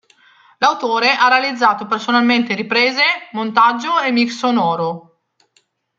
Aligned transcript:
L'autore 0.57 1.11
ha 1.11 1.27
realizzato 1.29 1.85
personalmente 1.85 2.55
riprese, 2.55 3.03
montaggio 3.33 3.99
e 3.99 4.09
mix 4.09 4.31
sonoro. 4.31 5.19